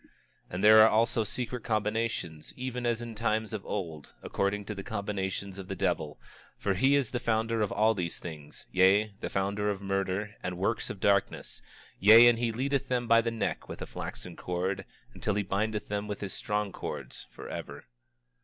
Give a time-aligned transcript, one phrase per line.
[0.01, 0.09] 26:22
[0.49, 4.81] And there are also secret combinations, even as in times of old, according to the
[4.81, 6.19] combinations of the devil,
[6.57, 10.57] for he is the founder of all these things; yea, the founder of murder, and
[10.57, 11.61] works of darkness;
[11.99, 15.87] yea, and he leadeth them by the neck with a flaxen cord, until he bindeth
[15.87, 17.85] them with his strong cords forever.